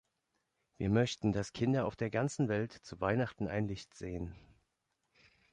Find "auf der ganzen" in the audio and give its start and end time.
1.85-2.47